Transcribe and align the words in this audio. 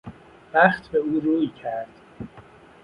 بخت 0.53 0.87
به 0.91 0.97
او 0.97 1.19
روی 1.19 1.47
کرد. 1.63 2.01